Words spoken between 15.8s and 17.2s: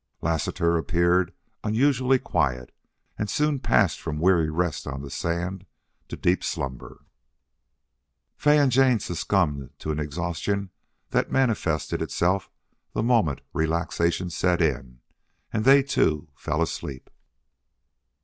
too, fell asleep.